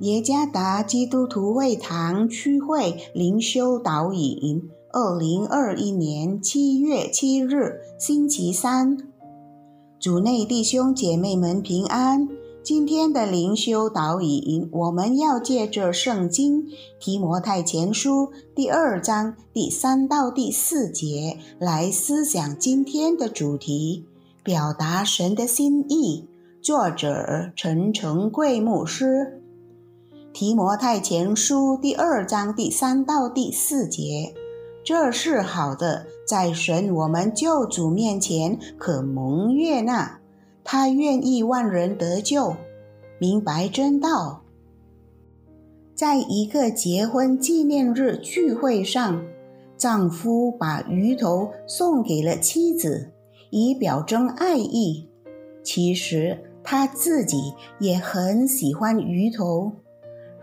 [0.00, 8.98] 耶加达基督徒会堂区会灵修导引，二零二一年七月七日，星期三，
[9.98, 12.28] 主内弟兄姐妹们平安。
[12.62, 16.66] 今天的灵修导引，我们要借着圣经
[17.00, 24.04] 提摩太前书第二章第三到第四节来思想今天的主题，
[24.42, 26.26] 表达神的心意。
[26.60, 29.40] 作者陈成贵牧师。
[30.38, 34.34] 提摩太前书第二章第三到第四节，
[34.84, 40.20] 这是好的，在神我们救主面前可蒙悦纳。
[40.62, 42.54] 他愿意万人得救，
[43.18, 44.42] 明白真道。
[45.94, 49.24] 在一个结婚纪念日聚会上，
[49.78, 53.10] 丈夫把鱼头送给了妻子，
[53.48, 55.08] 以表征爱意。
[55.64, 59.72] 其实他自己也很喜欢鱼头。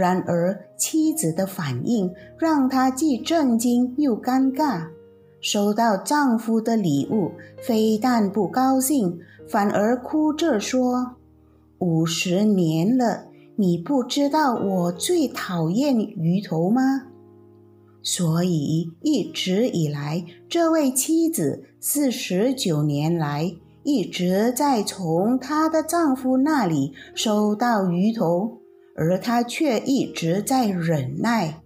[0.00, 4.88] 然而，妻子的反应让她既震惊又尴尬。
[5.40, 7.30] 收到丈夫的礼物，
[7.62, 11.16] 非但不高兴，反而哭着说
[11.80, 16.80] ：“五十年了，你不知道我最讨厌鱼头吗？”
[18.02, 28.58] 所以，一直以来，这位妻子四十九年来一直在从她的丈夫那里收到鱼头。
[28.96, 31.62] 而他却一直在忍耐，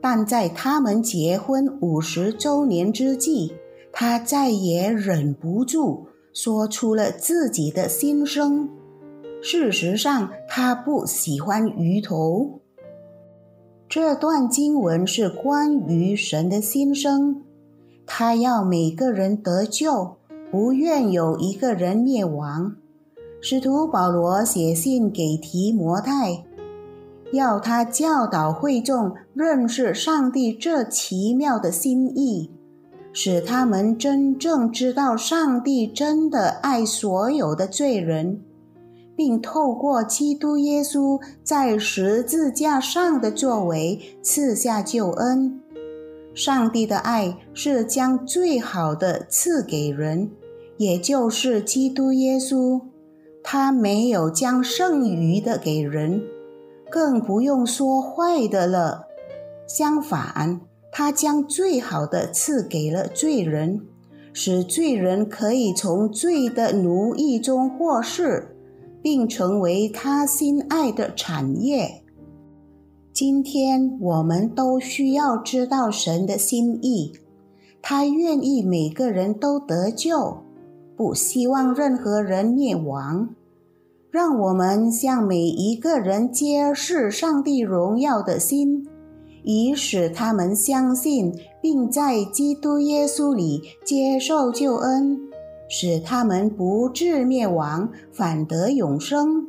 [0.00, 3.54] 但在他们结婚五十周年之际，
[3.92, 8.68] 他再也忍不住，说出了自己的心声。
[9.40, 12.60] 事实上，他不喜欢鱼头。
[13.88, 17.42] 这段经文是关于神的心声，
[18.04, 20.16] 他要每个人得救，
[20.50, 22.76] 不愿有一个人灭亡。
[23.40, 26.44] 使徒保罗写信给提摩太，
[27.32, 32.50] 要他教导会众认识上帝这奇妙的心意，
[33.12, 38.40] 使他们真正知道上帝真的爱所有的罪人，
[39.14, 45.60] 并透过基督耶稣在十字架上的作为赐下救恩。
[46.34, 50.30] 上帝的爱是将最好的赐给人，
[50.76, 52.80] 也就是基督耶稣。
[53.50, 56.22] 他没有将剩余的给人，
[56.90, 59.06] 更不用说坏的了。
[59.66, 60.60] 相反，
[60.92, 63.86] 他将最好的赐给了罪人，
[64.34, 68.54] 使罪人可以从罪的奴役中获释，
[69.00, 72.02] 并成为他心爱的产业。
[73.14, 77.14] 今天我们都需要知道神的心意，
[77.80, 80.42] 他愿意每个人都得救，
[80.98, 83.30] 不希望任何人灭亡。
[84.10, 88.88] 让我们向每一个人揭示上帝荣耀的心，
[89.44, 91.32] 以使他们相信，
[91.62, 95.20] 并在基督耶稣里接受救恩，
[95.68, 99.46] 使他们不至灭亡，反得永生。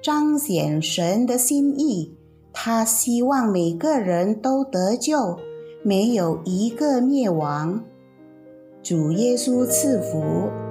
[0.00, 2.14] 彰显神的心意，
[2.52, 5.38] 他希望每个人都得救，
[5.82, 7.82] 没有一个灭亡。
[8.82, 10.69] 主耶稣赐福。